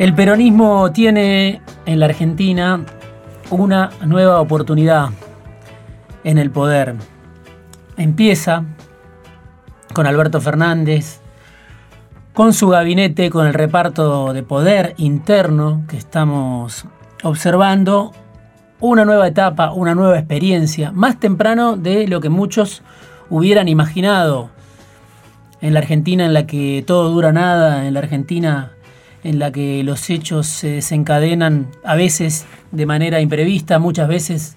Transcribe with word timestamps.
El 0.00 0.14
peronismo 0.14 0.92
tiene 0.92 1.60
en 1.84 2.00
la 2.00 2.06
Argentina 2.06 2.86
una 3.50 3.90
nueva 4.06 4.40
oportunidad 4.40 5.10
en 6.24 6.38
el 6.38 6.50
poder. 6.50 6.94
Empieza 7.98 8.64
con 9.92 10.06
Alberto 10.06 10.40
Fernández, 10.40 11.20
con 12.32 12.54
su 12.54 12.68
gabinete, 12.68 13.28
con 13.28 13.46
el 13.46 13.52
reparto 13.52 14.32
de 14.32 14.42
poder 14.42 14.94
interno 14.96 15.84
que 15.86 15.98
estamos 15.98 16.86
observando, 17.22 18.12
una 18.80 19.04
nueva 19.04 19.28
etapa, 19.28 19.70
una 19.70 19.94
nueva 19.94 20.18
experiencia, 20.18 20.92
más 20.92 21.20
temprano 21.20 21.76
de 21.76 22.08
lo 22.08 22.22
que 22.22 22.30
muchos 22.30 22.80
hubieran 23.28 23.68
imaginado. 23.68 24.48
En 25.60 25.74
la 25.74 25.80
Argentina 25.80 26.24
en 26.24 26.32
la 26.32 26.46
que 26.46 26.82
todo 26.86 27.10
dura 27.10 27.32
nada, 27.32 27.86
en 27.86 27.92
la 27.92 28.00
Argentina 28.00 28.72
en 29.22 29.38
la 29.38 29.52
que 29.52 29.82
los 29.84 30.08
hechos 30.10 30.46
se 30.46 30.68
desencadenan 30.68 31.68
a 31.84 31.94
veces 31.94 32.46
de 32.72 32.86
manera 32.86 33.20
imprevista, 33.20 33.78
muchas 33.78 34.08
veces 34.08 34.56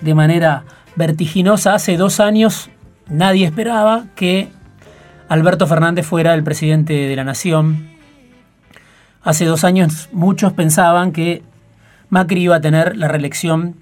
de 0.00 0.14
manera 0.14 0.64
vertiginosa. 0.96 1.74
Hace 1.74 1.96
dos 1.96 2.20
años 2.20 2.70
nadie 3.08 3.46
esperaba 3.46 4.06
que 4.14 4.48
Alberto 5.28 5.66
Fernández 5.66 6.06
fuera 6.06 6.34
el 6.34 6.42
presidente 6.42 6.92
de 6.92 7.16
la 7.16 7.24
nación. 7.24 7.88
Hace 9.22 9.44
dos 9.44 9.64
años 9.64 10.08
muchos 10.12 10.52
pensaban 10.52 11.12
que 11.12 11.42
Macri 12.10 12.42
iba 12.42 12.56
a 12.56 12.60
tener 12.60 12.96
la 12.96 13.08
reelección 13.08 13.76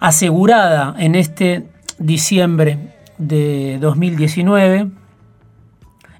asegurada 0.00 0.94
en 0.98 1.14
este 1.14 1.68
diciembre 1.98 2.94
de 3.18 3.78
2019 3.80 4.90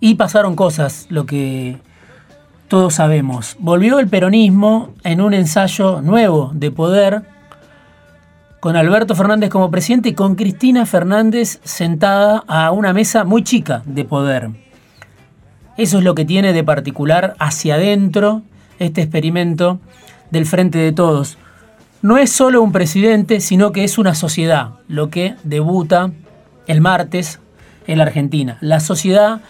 y 0.01 0.15
pasaron 0.15 0.55
cosas, 0.55 1.07
lo 1.09 1.27
que 1.27 1.79
todos 2.75 2.95
sabemos. 2.95 3.55
Volvió 3.61 4.01
el 4.01 4.09
peronismo 4.09 4.95
en 5.05 5.21
un 5.21 5.33
ensayo 5.33 6.03
nuevo 6.03 6.51
de 6.55 6.73
poder, 6.73 7.23
con 8.59 8.75
Alberto 8.75 9.15
Fernández 9.15 9.49
como 9.49 9.71
presidente 9.71 10.09
y 10.09 10.15
con 10.15 10.35
Cristina 10.35 10.85
Fernández 10.85 11.61
sentada 11.63 12.43
a 12.49 12.73
una 12.73 12.93
mesa 12.93 13.23
muy 13.23 13.45
chica 13.45 13.83
de 13.85 14.05
poder. 14.05 14.51
Eso 15.77 15.99
es 15.99 16.05
lo 16.05 16.17
que 16.17 16.25
tiene 16.25 16.53
de 16.53 16.65
particular 16.65 17.37
hacia 17.39 17.77
adentro 17.77 18.43
este 18.81 19.03
experimento 19.03 19.79
del 20.33 20.45
Frente 20.45 20.79
de 20.79 20.91
Todos. 20.91 21.39
No 22.03 22.19
es 22.19 22.33
solo 22.33 22.61
un 22.61 22.73
presidente, 22.73 23.39
sino 23.39 23.71
que 23.71 23.85
es 23.85 23.99
una 23.99 24.17
sociedad, 24.17 24.71
lo 24.89 25.11
que 25.11 25.37
debuta 25.45 26.11
el 26.67 26.81
martes 26.81 27.39
en 27.87 27.99
la 27.99 28.05
Argentina. 28.05 28.59
La 28.61 28.81
sociedad 28.81 29.43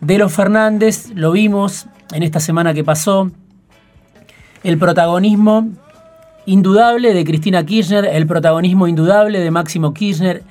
de 0.00 0.18
los 0.18 0.32
Fernández, 0.32 1.10
lo 1.14 1.32
vimos 1.32 1.86
en 2.12 2.22
esta 2.22 2.40
semana 2.40 2.74
que 2.74 2.84
pasó, 2.84 3.30
el 4.62 4.78
protagonismo 4.78 5.68
indudable 6.46 7.12
de 7.12 7.24
Cristina 7.24 7.64
Kirchner, 7.64 8.04
el 8.04 8.26
protagonismo 8.26 8.88
indudable 8.88 9.40
de 9.40 9.50
Máximo 9.50 9.92
Kirchner, 9.92 10.42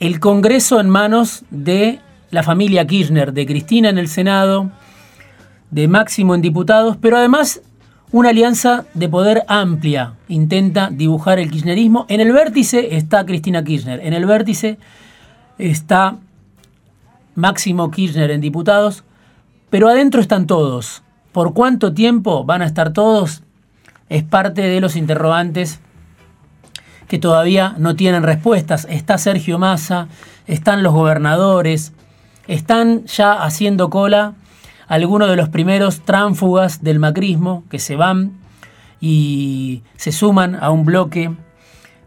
el 0.00 0.20
Congreso 0.20 0.80
en 0.80 0.88
manos 0.88 1.44
de 1.50 2.00
la 2.30 2.42
familia 2.42 2.86
Kirchner, 2.86 3.32
de 3.32 3.46
Cristina 3.46 3.88
en 3.88 3.98
el 3.98 4.08
Senado, 4.08 4.70
de 5.70 5.88
Máximo 5.88 6.34
en 6.34 6.42
diputados, 6.42 6.96
pero 7.00 7.16
además 7.16 7.62
una 8.12 8.28
alianza 8.28 8.84
de 8.94 9.08
poder 9.08 9.44
amplia 9.48 10.14
intenta 10.28 10.88
dibujar 10.92 11.38
el 11.38 11.50
kirchnerismo. 11.50 12.06
En 12.08 12.20
el 12.20 12.32
vértice 12.32 12.96
está 12.96 13.24
Cristina 13.26 13.64
Kirchner, 13.64 14.00
en 14.04 14.12
el 14.12 14.26
vértice 14.26 14.78
está 15.58 16.16
Máximo 17.34 17.90
Kirchner 17.90 18.30
en 18.30 18.40
diputados, 18.40 19.04
pero 19.70 19.88
adentro 19.88 20.20
están 20.20 20.46
todos. 20.46 21.02
¿Por 21.32 21.52
cuánto 21.52 21.92
tiempo 21.92 22.44
van 22.44 22.62
a 22.62 22.66
estar 22.66 22.92
todos? 22.92 23.42
Es 24.08 24.22
parte 24.22 24.62
de 24.62 24.80
los 24.80 24.96
interrogantes 24.96 25.80
que 27.08 27.18
todavía 27.18 27.74
no 27.78 27.96
tienen 27.96 28.22
respuestas. 28.22 28.86
Está 28.88 29.18
Sergio 29.18 29.58
Massa, 29.58 30.08
están 30.46 30.82
los 30.82 30.92
gobernadores, 30.92 31.92
están 32.46 33.04
ya 33.06 33.32
haciendo 33.42 33.90
cola 33.90 34.34
algunos 34.86 35.28
de 35.28 35.36
los 35.36 35.48
primeros 35.48 36.00
tránfugas 36.00 36.82
del 36.82 36.98
macrismo 36.98 37.64
que 37.70 37.78
se 37.78 37.96
van 37.96 38.32
y 39.00 39.82
se 39.96 40.12
suman 40.12 40.54
a 40.54 40.70
un 40.70 40.84
bloque 40.84 41.32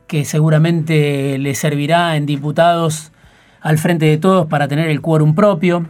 que 0.08 0.26
seguramente 0.26 1.38
le 1.38 1.54
servirá 1.54 2.16
en 2.16 2.26
diputados 2.26 3.12
al 3.62 3.78
frente 3.78 4.06
de 4.06 4.18
todos 4.18 4.48
para 4.48 4.68
tener 4.68 4.90
el 4.90 5.02
quórum 5.02 5.36
propio. 5.36 5.86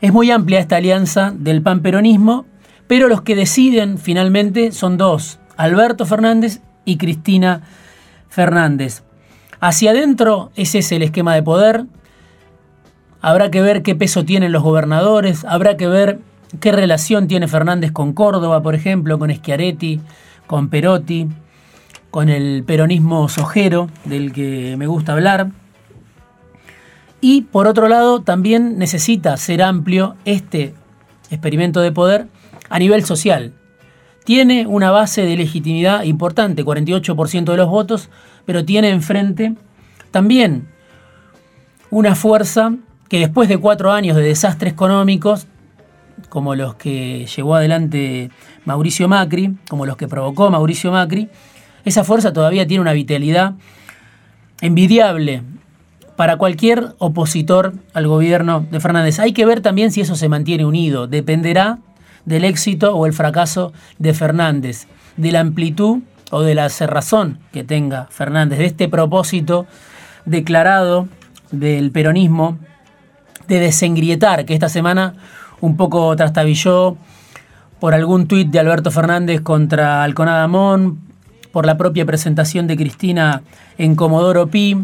Es 0.00 0.12
muy 0.12 0.30
amplia 0.30 0.60
esta 0.60 0.76
alianza 0.76 1.32
del 1.36 1.62
panperonismo, 1.62 2.46
pero 2.86 3.08
los 3.08 3.22
que 3.22 3.34
deciden 3.34 3.98
finalmente 3.98 4.72
son 4.72 4.96
dos, 4.96 5.38
Alberto 5.56 6.06
Fernández 6.06 6.60
y 6.84 6.96
Cristina 6.98 7.62
Fernández. 8.28 9.02
Hacia 9.60 9.92
adentro 9.92 10.50
ese 10.54 10.78
es 10.78 10.92
el 10.92 11.02
esquema 11.02 11.34
de 11.34 11.42
poder. 11.42 11.86
Habrá 13.22 13.50
que 13.50 13.62
ver 13.62 13.82
qué 13.82 13.94
peso 13.94 14.24
tienen 14.24 14.52
los 14.52 14.62
gobernadores, 14.62 15.44
habrá 15.44 15.76
que 15.76 15.88
ver 15.88 16.20
qué 16.60 16.72
relación 16.72 17.26
tiene 17.26 17.48
Fernández 17.48 17.90
con 17.90 18.12
Córdoba, 18.12 18.62
por 18.62 18.74
ejemplo, 18.74 19.18
con 19.18 19.34
Schiaretti, 19.34 20.00
con 20.46 20.68
Perotti, 20.68 21.28
con 22.10 22.28
el 22.28 22.62
peronismo 22.64 23.28
sojero 23.28 23.88
del 24.04 24.32
que 24.32 24.76
me 24.78 24.86
gusta 24.86 25.12
hablar. 25.12 25.50
Y 27.28 27.40
por 27.40 27.66
otro 27.66 27.88
lado, 27.88 28.20
también 28.22 28.78
necesita 28.78 29.36
ser 29.36 29.60
amplio 29.60 30.14
este 30.24 30.74
experimento 31.28 31.80
de 31.80 31.90
poder 31.90 32.28
a 32.70 32.78
nivel 32.78 33.04
social. 33.04 33.52
Tiene 34.24 34.68
una 34.68 34.92
base 34.92 35.22
de 35.22 35.36
legitimidad 35.36 36.04
importante, 36.04 36.64
48% 36.64 37.44
de 37.46 37.56
los 37.56 37.68
votos, 37.68 38.10
pero 38.44 38.64
tiene 38.64 38.90
enfrente 38.90 39.56
también 40.12 40.68
una 41.90 42.14
fuerza 42.14 42.76
que 43.08 43.18
después 43.18 43.48
de 43.48 43.58
cuatro 43.58 43.90
años 43.90 44.16
de 44.16 44.22
desastres 44.22 44.74
económicos, 44.74 45.48
como 46.28 46.54
los 46.54 46.76
que 46.76 47.26
llevó 47.26 47.56
adelante 47.56 48.30
Mauricio 48.66 49.08
Macri, 49.08 49.52
como 49.68 49.84
los 49.84 49.96
que 49.96 50.06
provocó 50.06 50.48
Mauricio 50.48 50.92
Macri, 50.92 51.28
esa 51.84 52.04
fuerza 52.04 52.32
todavía 52.32 52.68
tiene 52.68 52.82
una 52.82 52.92
vitalidad 52.92 53.54
envidiable 54.60 55.42
para 56.16 56.36
cualquier 56.36 56.94
opositor 56.98 57.74
al 57.94 58.06
gobierno 58.08 58.66
de 58.70 58.80
Fernández. 58.80 59.18
Hay 59.18 59.32
que 59.32 59.46
ver 59.46 59.60
también 59.60 59.92
si 59.92 60.00
eso 60.00 60.16
se 60.16 60.28
mantiene 60.28 60.64
unido. 60.64 61.06
Dependerá 61.06 61.78
del 62.24 62.44
éxito 62.44 62.94
o 62.96 63.06
el 63.06 63.12
fracaso 63.12 63.72
de 63.98 64.14
Fernández, 64.14 64.86
de 65.16 65.32
la 65.32 65.40
amplitud 65.40 66.00
o 66.30 66.42
de 66.42 66.54
la 66.54 66.68
cerrazón 66.68 67.38
que 67.52 67.64
tenga 67.64 68.06
Fernández, 68.10 68.58
de 68.58 68.66
este 68.66 68.88
propósito 68.88 69.66
declarado 70.24 71.08
del 71.52 71.92
peronismo 71.92 72.58
de 73.46 73.60
desengrietar, 73.60 74.44
que 74.44 74.54
esta 74.54 74.68
semana 74.68 75.14
un 75.60 75.76
poco 75.76 76.14
trastabilló 76.16 76.96
por 77.78 77.94
algún 77.94 78.26
tuit 78.26 78.48
de 78.48 78.58
Alberto 78.58 78.90
Fernández 78.90 79.40
contra 79.40 80.02
Alconada 80.02 80.48
Mon, 80.48 80.98
por 81.52 81.64
la 81.64 81.76
propia 81.76 82.04
presentación 82.04 82.66
de 82.66 82.76
Cristina 82.76 83.42
en 83.78 83.94
Comodoro 83.94 84.48
Pi, 84.48 84.76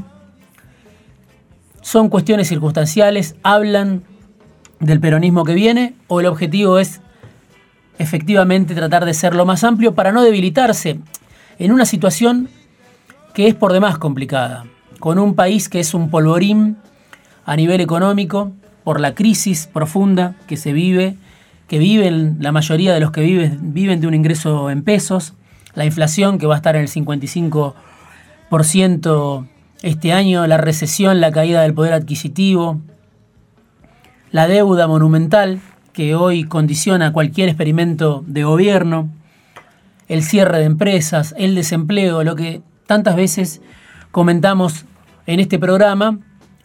son 1.83 2.09
cuestiones 2.09 2.49
circunstanciales, 2.49 3.37
hablan 3.43 4.03
del 4.81 5.01
peronismo 5.01 5.45
que 5.45 5.55
viene 5.55 5.95
o 6.09 6.21
el 6.21 6.27
objetivo 6.27 6.79
es 6.79 7.01
efectivamente 7.99 8.75
tratar 8.75 9.05
de 9.05 9.15
ser 9.15 9.35
lo 9.35 9.45
más 9.45 9.65
amplio 9.65 9.95
para 9.95 10.13
no 10.13 10.23
debilitarse 10.23 10.99
en 11.59 11.73
una 11.73 11.85
situación 11.85 12.49
que 13.35 13.49
es 13.49 13.55
por 13.55 13.73
demás 13.73 13.99
complicada, 13.99 14.65
con 14.99 15.19
un 15.19 15.35
país 15.35 15.69
que 15.69 15.81
es 15.81 15.95
un 15.95 16.11
polvorín 16.11 16.77
a 17.45 17.57
nivel 17.57 17.81
económico 17.81 18.53
por 18.85 19.01
la 19.01 19.15
crisis 19.15 19.69
profunda 19.73 20.35
que 20.47 20.57
se 20.57 20.73
vive, 20.73 21.17
que 21.69 21.79
viven 21.79 22.39
la 22.41 22.53
mayoría 22.53 22.95
de 22.95 23.01
los 23.01 23.11
que 23.11 23.23
viven, 23.23 23.73
viven 23.73 24.01
de 24.01 24.07
un 24.07 24.15
ingreso 24.15 24.71
en 24.71 24.83
pesos, 24.83 25.35
la 25.75 25.85
inflación 25.85 26.39
que 26.39 26.47
va 26.47 26.55
a 26.55 26.59
estar 26.59 26.77
en 26.77 26.83
el 26.83 26.89
55% 26.89 29.47
este 29.83 30.13
año 30.13 30.47
la 30.47 30.57
recesión, 30.57 31.21
la 31.21 31.33
caída 31.33 31.63
del 31.63 31.75
poder 31.75 31.93
adquisitivo, 31.93 32.81
la 34.31 34.47
deuda 34.47 34.87
monumental 34.87 35.61
que 35.93 36.15
hoy 36.15 36.45
condiciona 36.45 37.13
cualquier 37.13 37.49
experimento 37.49 38.25
de 38.27 38.45
gobierno, 38.45 39.11
el 40.09 40.23
cierre 40.23 40.59
de 40.59 40.65
empresas, 40.65 41.35
el 41.37 41.55
desempleo, 41.55 42.25
lo 42.25 42.35
que 42.37 42.63
tantas 42.87 43.17
veces 43.17 43.61
comentamos 44.11 44.85
en 45.27 45.41
este 45.41 45.59
programa. 45.59 46.19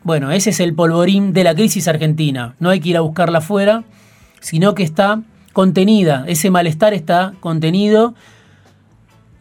Bueno, 0.04 0.32
ese 0.32 0.52
es 0.52 0.60
el 0.60 0.74
polvorín 0.74 1.34
de 1.34 1.44
la 1.44 1.56
crisis 1.56 1.88
argentina. 1.88 2.56
No 2.60 2.70
hay 2.70 2.80
que 2.80 2.90
ir 2.90 2.98
a 2.98 3.02
buscarla 3.02 3.40
afuera, 3.40 3.84
sino 4.40 4.76
que 4.76 4.84
está 4.84 5.22
contenida. 5.54 6.24
Ese 6.28 6.50
malestar 6.52 6.94
está 6.94 7.34
contenido. 7.40 8.14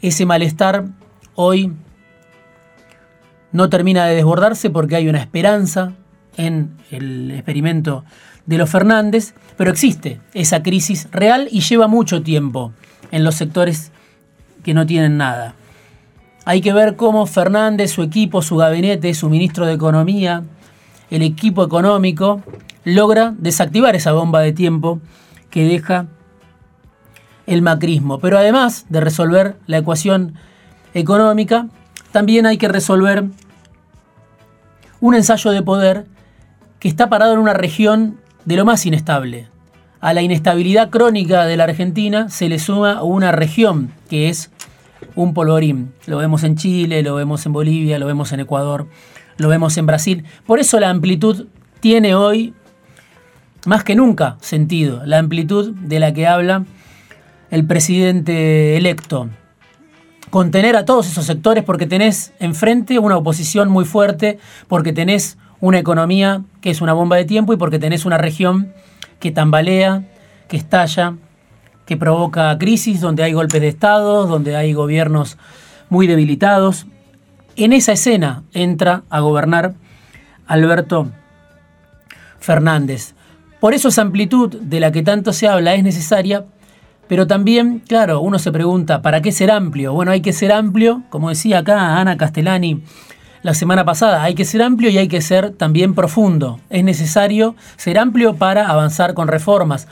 Ese 0.01 0.27
malestar 0.27 0.87
hoy 1.35 1.73
no 3.53 3.69
termina 3.69 4.07
de 4.07 4.15
desbordarse 4.15 4.71
porque 4.71 4.97
hay 4.97 5.09
una 5.09 5.21
esperanza 5.21 5.93
en 6.37 6.77
el 6.91 7.31
experimento 7.31 8.05
de 8.47 8.59
los 8.59 8.71
Fernández, 8.71 9.35
pero 9.57 9.71
existe 9.71 10.21
esa 10.35 10.63
crisis 10.63 11.09
real 11.11 11.49
y 11.51 11.61
lleva 11.61 11.89
mucho 11.89 12.23
tiempo 12.23 12.73
en 13.11 13.25
los 13.25 13.35
sectores 13.35 13.93
que 14.63 14.75
no 14.75 14.87
tienen 14.87 15.17
nada. 15.17 15.55
Hay 16.45 16.61
que 16.61 16.73
ver 16.73 16.97
cómo 16.97 17.27
Fernández, 17.27 17.91
su 17.91 18.03
equipo, 18.03 18.43
su 18.43 18.57
gabinete, 18.57 19.13
su 19.15 19.29
ministro 19.29 19.67
de 19.67 19.73
Economía, 19.73 20.45
el 21.11 21.23
equipo 21.23 21.65
económico, 21.65 22.43
logra 22.85 23.35
desactivar 23.39 23.97
esa 23.97 24.13
bomba 24.13 24.41
de 24.41 24.53
tiempo 24.53 25.01
que 25.51 25.65
deja 25.65 26.07
el 27.47 27.63
macrismo. 27.63 28.19
Pero 28.19 28.39
además 28.39 28.87
de 28.89 29.01
resolver 29.01 29.57
la 29.67 29.79
ecuación 29.79 30.35
económica, 30.95 31.67
también 32.17 32.47
hay 32.47 32.57
que 32.57 32.69
resolver 32.69 33.25
un 35.03 35.15
ensayo 35.15 35.51
de 35.51 35.61
poder 35.61 36.07
que 36.79 36.89
está 36.89 37.11
parado 37.11 37.35
en 37.35 37.39
una 37.39 37.53
región 37.53 38.19
de 38.47 38.57
lo 38.57 38.65
más 38.65 38.87
inestable. 38.87 39.49
A 40.01 40.15
la 40.15 40.23
inestabilidad 40.23 40.89
crónica 40.89 41.45
de 41.45 41.59
la 41.59 41.65
Argentina 41.65 42.31
se 42.31 42.49
le 42.49 42.59
suma 42.59 43.03
una 43.03 43.33
región 43.33 43.93
que 44.09 44.31
es 44.31 44.51
un 45.15 45.35
polvorín. 45.35 45.93
Lo 46.07 46.17
vemos 46.17 46.43
en 46.43 46.57
Chile, 46.57 47.03
lo 47.03 47.17
vemos 47.17 47.45
en 47.45 47.53
Bolivia, 47.53 47.99
lo 47.99 48.07
vemos 48.07 48.33
en 48.33 48.41
Ecuador, 48.41 48.87
lo 49.37 49.51
vemos 49.51 49.77
en 49.77 49.85
Brasil. 49.85 50.25
Por 50.47 50.59
eso 50.59 50.81
la 50.81 50.89
amplitud 50.89 51.49
tiene 51.81 52.15
hoy 52.15 52.55
más 53.67 53.85
que 53.85 53.95
nunca 53.95 54.39
sentido, 54.41 55.03
la 55.05 55.19
amplitud 55.19 55.75
de 55.75 56.01
la 56.01 56.15
que 56.15 56.27
habla 56.27 56.65
el 57.51 57.67
presidente 57.67 58.79
electo. 58.79 59.29
Contener 60.31 60.77
a 60.77 60.85
todos 60.85 61.07
esos 61.07 61.25
sectores 61.25 61.65
porque 61.65 61.87
tenés 61.87 62.33
enfrente 62.41 62.99
una 62.99 63.17
oposición 63.17 63.69
muy 63.69 63.85
fuerte, 63.85 64.39
porque 64.69 64.93
tenés 64.93 65.39
una 65.61 65.79
economía 65.79 66.43
que 66.61 66.71
es 66.71 66.81
una 66.81 66.93
bomba 66.93 67.17
de 67.17 67.25
tiempo 67.25 67.53
y 67.53 67.57
porque 67.57 67.79
tenés 67.79 68.05
una 68.05 68.19
región 68.19 68.73
que 69.21 69.31
tambalea, 69.31 70.05
que 70.49 70.57
estalla, 70.57 71.15
que 71.87 71.97
provoca 71.97 72.57
crisis, 72.59 73.01
donde 73.01 73.23
hay 73.23 73.33
golpes 73.33 73.61
de 73.61 73.69
Estado, 73.69 74.27
donde 74.27 74.57
hay 74.57 74.73
gobiernos 74.73 75.39
muy 75.89 76.07
debilitados. 76.07 76.87
En 77.55 77.73
esa 77.73 77.93
escena 77.93 78.43
entra 78.53 79.05
a 79.09 79.21
gobernar 79.21 79.75
Alberto 80.47 81.09
Fernández. 82.41 83.15
Por 83.61 83.73
eso 83.73 83.89
esa 83.89 84.03
amplitud 84.03 84.55
de 84.61 84.81
la 84.81 84.93
que 84.93 85.03
tanto 85.03 85.33
se 85.33 85.49
habla 85.49 85.75
es 85.75 85.83
necesaria, 85.83 86.45
pero 87.09 87.27
también, 87.27 87.83
claro, 87.87 88.21
uno 88.21 88.39
se 88.39 88.53
pregunta, 88.53 89.03
¿para 89.03 89.23
qué 89.23 89.33
ser 89.33 89.51
amplio? 89.51 89.93
Bueno, 89.93 90.13
hay 90.13 90.21
que 90.21 90.33
ser 90.33 90.53
amplio, 90.53 91.03
como 91.11 91.29
decía 91.29 91.59
acá 91.59 91.99
Ana 91.99 92.17
Castellani 92.17 92.83
la 93.47 93.55
semana 93.55 93.85
pasada, 93.85 94.25
hay 94.25 94.35
que 94.35 94.45
ser 94.45 94.61
amplio 94.61 94.91
y 94.91 94.99
hay 94.99 95.07
que 95.07 95.21
ser 95.21 95.53
también 95.53 95.95
profundo. 95.95 96.59
Es 96.69 96.83
necesario 96.83 97.55
ser 97.77 97.97
amplio 97.97 98.35
para 98.35 98.69
avanzar 98.69 99.15
con 99.15 99.29
reformas. 99.29 99.87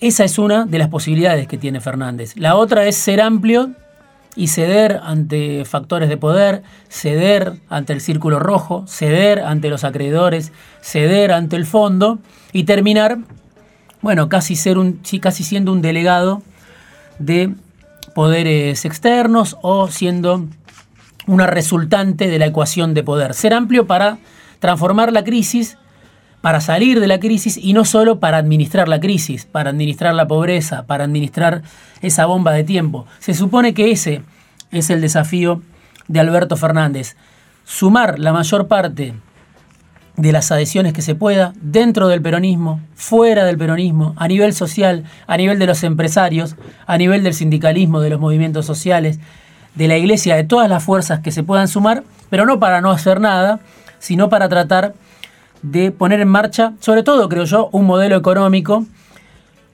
Esa 0.00 0.24
es 0.24 0.38
una 0.38 0.64
de 0.64 0.78
las 0.78 0.88
posibilidades 0.88 1.46
que 1.46 1.58
tiene 1.58 1.80
Fernández. 1.80 2.34
La 2.36 2.56
otra 2.56 2.86
es 2.86 2.96
ser 2.96 3.20
amplio 3.20 3.72
y 4.36 4.46
ceder 4.48 5.00
ante 5.02 5.66
factores 5.66 6.08
de 6.08 6.16
poder, 6.16 6.62
ceder 6.88 7.58
ante 7.68 7.92
el 7.92 8.00
círculo 8.00 8.38
rojo, 8.38 8.86
ceder 8.86 9.40
ante 9.40 9.68
los 9.68 9.84
acreedores, 9.84 10.50
ceder 10.80 11.30
ante 11.30 11.56
el 11.56 11.66
fondo 11.66 12.20
y 12.52 12.64
terminar, 12.64 13.18
bueno, 14.04 14.28
casi, 14.28 14.54
ser 14.54 14.76
un, 14.76 15.00
casi 15.22 15.44
siendo 15.44 15.72
un 15.72 15.80
delegado 15.80 16.42
de 17.18 17.54
poderes 18.14 18.84
externos 18.84 19.56
o 19.62 19.88
siendo 19.88 20.46
una 21.26 21.46
resultante 21.46 22.28
de 22.28 22.38
la 22.38 22.44
ecuación 22.44 22.92
de 22.92 23.02
poder. 23.02 23.32
Ser 23.32 23.54
amplio 23.54 23.86
para 23.86 24.18
transformar 24.58 25.10
la 25.10 25.24
crisis, 25.24 25.78
para 26.42 26.60
salir 26.60 27.00
de 27.00 27.06
la 27.06 27.18
crisis 27.18 27.56
y 27.56 27.72
no 27.72 27.86
solo 27.86 28.20
para 28.20 28.36
administrar 28.36 28.88
la 28.88 29.00
crisis, 29.00 29.46
para 29.46 29.70
administrar 29.70 30.14
la 30.14 30.28
pobreza, 30.28 30.84
para 30.84 31.04
administrar 31.04 31.62
esa 32.02 32.26
bomba 32.26 32.52
de 32.52 32.64
tiempo. 32.64 33.06
Se 33.20 33.32
supone 33.32 33.72
que 33.72 33.90
ese 33.90 34.20
es 34.70 34.90
el 34.90 35.00
desafío 35.00 35.62
de 36.08 36.20
Alberto 36.20 36.58
Fernández. 36.58 37.16
Sumar 37.64 38.18
la 38.18 38.34
mayor 38.34 38.68
parte 38.68 39.14
de 40.16 40.32
las 40.32 40.52
adhesiones 40.52 40.92
que 40.92 41.02
se 41.02 41.14
pueda 41.14 41.52
dentro 41.60 42.08
del 42.08 42.22
peronismo, 42.22 42.80
fuera 42.94 43.44
del 43.44 43.58
peronismo, 43.58 44.14
a 44.16 44.28
nivel 44.28 44.54
social, 44.54 45.04
a 45.26 45.36
nivel 45.36 45.58
de 45.58 45.66
los 45.66 45.82
empresarios, 45.82 46.56
a 46.86 46.96
nivel 46.98 47.24
del 47.24 47.34
sindicalismo, 47.34 48.00
de 48.00 48.10
los 48.10 48.20
movimientos 48.20 48.64
sociales, 48.64 49.18
de 49.74 49.88
la 49.88 49.96
iglesia, 49.96 50.36
de 50.36 50.44
todas 50.44 50.68
las 50.68 50.84
fuerzas 50.84 51.20
que 51.20 51.32
se 51.32 51.42
puedan 51.42 51.66
sumar, 51.66 52.04
pero 52.30 52.46
no 52.46 52.60
para 52.60 52.80
no 52.80 52.90
hacer 52.90 53.20
nada, 53.20 53.60
sino 53.98 54.28
para 54.28 54.48
tratar 54.48 54.94
de 55.62 55.90
poner 55.90 56.20
en 56.20 56.28
marcha, 56.28 56.74
sobre 56.78 57.02
todo 57.02 57.28
creo 57.28 57.44
yo, 57.44 57.68
un 57.72 57.86
modelo 57.86 58.16
económico 58.16 58.84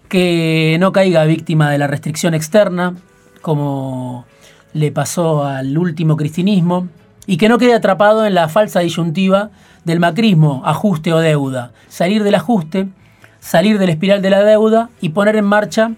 que 0.09 0.77
no 0.81 0.93
caiga 0.93 1.25
víctima 1.25 1.71
de 1.71 1.79
la 1.79 1.87
restricción 1.87 2.33
externa, 2.33 2.95
como 3.43 4.25
le 4.73 4.93
pasó 4.93 5.45
al 5.45 5.77
último 5.77 6.17
cristinismo, 6.17 6.89
y 7.31 7.37
que 7.37 7.49
no 7.49 7.59
quede 7.59 7.75
atrapado 7.75 8.27
en 8.27 8.35
la 8.35 8.49
falsa 8.49 8.81
disyuntiva 8.81 9.51
del 9.85 10.01
macrismo, 10.01 10.63
ajuste 10.65 11.13
o 11.13 11.21
deuda. 11.21 11.71
Salir 11.87 12.25
del 12.25 12.35
ajuste, 12.35 12.89
salir 13.39 13.79
de 13.79 13.87
la 13.87 13.93
espiral 13.93 14.21
de 14.21 14.31
la 14.31 14.43
deuda 14.43 14.91
y 15.01 15.11
poner 15.11 15.37
en 15.37 15.45
marcha 15.45 15.93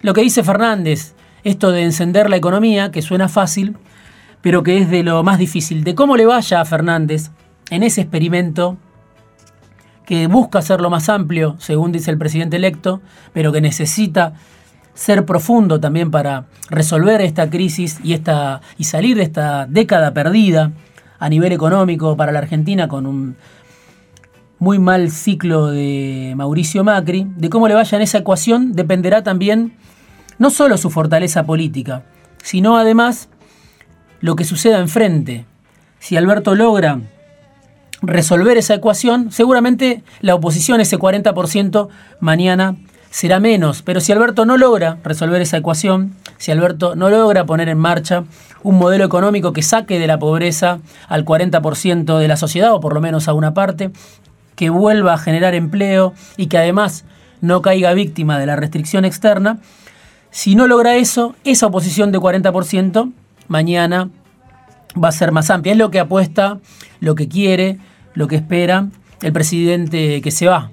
lo 0.00 0.12
que 0.12 0.22
dice 0.22 0.42
Fernández, 0.42 1.14
esto 1.44 1.70
de 1.70 1.84
encender 1.84 2.28
la 2.28 2.34
economía, 2.34 2.90
que 2.90 3.00
suena 3.00 3.28
fácil, 3.28 3.76
pero 4.40 4.64
que 4.64 4.78
es 4.78 4.90
de 4.90 5.04
lo 5.04 5.22
más 5.22 5.38
difícil, 5.38 5.84
de 5.84 5.94
cómo 5.94 6.16
le 6.16 6.26
vaya 6.26 6.60
a 6.60 6.64
Fernández 6.64 7.30
en 7.70 7.84
ese 7.84 8.00
experimento 8.00 8.76
que 10.04 10.26
busca 10.26 10.62
ser 10.62 10.80
lo 10.80 10.90
más 10.90 11.08
amplio, 11.08 11.54
según 11.60 11.92
dice 11.92 12.10
el 12.10 12.18
presidente 12.18 12.56
electo, 12.56 13.00
pero 13.32 13.52
que 13.52 13.60
necesita 13.60 14.32
ser 14.94 15.24
profundo 15.24 15.80
también 15.80 16.10
para 16.10 16.46
resolver 16.68 17.20
esta 17.20 17.48
crisis 17.50 17.98
y, 18.02 18.12
esta, 18.12 18.60
y 18.78 18.84
salir 18.84 19.16
de 19.16 19.22
esta 19.22 19.66
década 19.66 20.12
perdida 20.12 20.72
a 21.18 21.28
nivel 21.28 21.52
económico 21.52 22.16
para 22.16 22.32
la 22.32 22.40
Argentina 22.40 22.88
con 22.88 23.06
un 23.06 23.36
muy 24.58 24.78
mal 24.78 25.10
ciclo 25.10 25.68
de 25.68 26.34
Mauricio 26.36 26.84
Macri, 26.84 27.26
de 27.36 27.50
cómo 27.50 27.66
le 27.66 27.74
vaya 27.74 27.96
en 27.96 28.02
esa 28.02 28.18
ecuación 28.18 28.74
dependerá 28.74 29.22
también 29.22 29.76
no 30.38 30.50
solo 30.50 30.76
su 30.76 30.90
fortaleza 30.90 31.44
política, 31.44 32.04
sino 32.42 32.76
además 32.76 33.28
lo 34.20 34.36
que 34.36 34.44
suceda 34.44 34.78
enfrente. 34.78 35.46
Si 35.98 36.16
Alberto 36.16 36.54
logra 36.54 37.00
resolver 38.02 38.56
esa 38.56 38.74
ecuación, 38.74 39.32
seguramente 39.32 40.02
la 40.20 40.34
oposición, 40.34 40.80
ese 40.80 40.98
40%, 40.98 41.88
mañana 42.20 42.76
será 43.12 43.38
menos. 43.38 43.82
Pero 43.82 44.00
si 44.00 44.10
Alberto 44.10 44.44
no 44.46 44.56
logra 44.56 44.96
resolver 45.04 45.40
esa 45.40 45.58
ecuación, 45.58 46.16
si 46.38 46.50
Alberto 46.50 46.96
no 46.96 47.10
logra 47.10 47.44
poner 47.44 47.68
en 47.68 47.78
marcha 47.78 48.24
un 48.62 48.78
modelo 48.78 49.04
económico 49.04 49.52
que 49.52 49.62
saque 49.62 50.00
de 50.00 50.06
la 50.06 50.18
pobreza 50.18 50.80
al 51.08 51.24
40% 51.24 52.18
de 52.18 52.28
la 52.28 52.36
sociedad, 52.36 52.72
o 52.72 52.80
por 52.80 52.94
lo 52.94 53.00
menos 53.00 53.28
a 53.28 53.34
una 53.34 53.54
parte, 53.54 53.92
que 54.56 54.70
vuelva 54.70 55.14
a 55.14 55.18
generar 55.18 55.54
empleo 55.54 56.14
y 56.36 56.46
que 56.46 56.58
además 56.58 57.04
no 57.40 57.60
caiga 57.60 57.92
víctima 57.92 58.38
de 58.38 58.46
la 58.46 58.56
restricción 58.56 59.04
externa, 59.04 59.58
si 60.30 60.54
no 60.54 60.66
logra 60.66 60.96
eso, 60.96 61.34
esa 61.44 61.66
oposición 61.66 62.12
de 62.12 62.18
40% 62.18 63.12
mañana 63.48 64.08
va 65.02 65.08
a 65.08 65.12
ser 65.12 65.32
más 65.32 65.50
amplia. 65.50 65.72
Es 65.72 65.78
lo 65.78 65.90
que 65.90 66.00
apuesta, 66.00 66.58
lo 67.00 67.14
que 67.14 67.28
quiere, 67.28 67.78
lo 68.14 68.26
que 68.26 68.36
espera 68.36 68.88
el 69.20 69.32
presidente 69.32 70.20
que 70.22 70.30
se 70.30 70.48
va, 70.48 70.72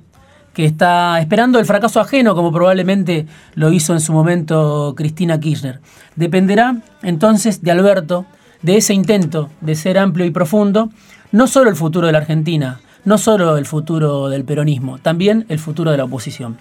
que 0.59 0.65
está 0.65 1.21
esperando 1.21 1.57
el 1.57 1.65
fracaso 1.65 2.01
ajeno, 2.01 2.35
como 2.35 2.51
probablemente 2.51 3.27
lo 3.55 3.71
hizo 3.71 3.93
en 3.93 4.01
su 4.01 4.11
momento 4.11 4.93
Cristina 4.93 5.39
Kirchner. 5.39 5.79
Dependerá 6.17 6.75
entonces 7.01 7.61
de 7.61 7.71
Alberto, 7.71 8.25
de 8.61 8.75
ese 8.75 8.93
intento 8.93 9.49
de 9.61 9.75
ser 9.75 9.97
amplio 9.97 10.25
y 10.25 10.31
profundo, 10.31 10.89
no 11.31 11.47
solo 11.47 11.69
el 11.69 11.77
futuro 11.77 12.07
de 12.07 12.11
la 12.11 12.17
Argentina, 12.17 12.81
no 13.05 13.17
solo 13.17 13.55
el 13.55 13.65
futuro 13.65 14.27
del 14.27 14.43
peronismo, 14.43 14.97
también 14.97 15.45
el 15.47 15.59
futuro 15.59 15.91
de 15.91 15.97
la 15.97 16.03
oposición. 16.03 16.57